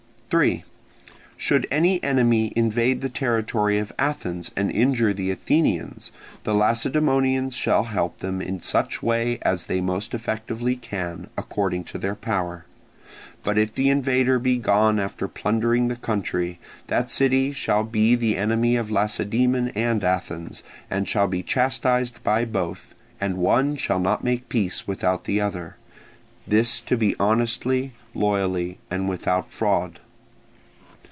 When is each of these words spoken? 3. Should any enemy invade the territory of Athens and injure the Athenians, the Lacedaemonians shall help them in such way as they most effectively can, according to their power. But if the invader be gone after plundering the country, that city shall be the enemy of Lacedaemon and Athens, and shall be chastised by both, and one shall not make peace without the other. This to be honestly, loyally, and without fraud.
3. 0.31 0.63
Should 1.35 1.67
any 1.69 2.01
enemy 2.01 2.53
invade 2.55 3.01
the 3.01 3.09
territory 3.09 3.77
of 3.79 3.91
Athens 3.99 4.49
and 4.55 4.71
injure 4.71 5.13
the 5.13 5.29
Athenians, 5.29 6.13
the 6.45 6.53
Lacedaemonians 6.53 7.53
shall 7.53 7.83
help 7.83 8.19
them 8.19 8.41
in 8.41 8.61
such 8.61 9.03
way 9.03 9.39
as 9.41 9.65
they 9.65 9.81
most 9.81 10.13
effectively 10.13 10.77
can, 10.77 11.27
according 11.37 11.83
to 11.83 11.97
their 11.97 12.15
power. 12.15 12.65
But 13.43 13.57
if 13.57 13.73
the 13.75 13.89
invader 13.89 14.39
be 14.39 14.55
gone 14.55 15.01
after 15.01 15.27
plundering 15.27 15.89
the 15.89 15.97
country, 15.97 16.59
that 16.87 17.11
city 17.11 17.51
shall 17.51 17.83
be 17.83 18.15
the 18.15 18.37
enemy 18.37 18.77
of 18.77 18.89
Lacedaemon 18.89 19.73
and 19.75 20.01
Athens, 20.01 20.63
and 20.89 21.09
shall 21.09 21.27
be 21.27 21.43
chastised 21.43 22.23
by 22.23 22.45
both, 22.45 22.95
and 23.19 23.35
one 23.35 23.75
shall 23.75 23.99
not 23.99 24.23
make 24.23 24.47
peace 24.47 24.87
without 24.87 25.25
the 25.25 25.41
other. 25.41 25.75
This 26.47 26.79
to 26.79 26.95
be 26.95 27.17
honestly, 27.19 27.91
loyally, 28.15 28.77
and 28.89 29.09
without 29.09 29.51
fraud. 29.51 29.99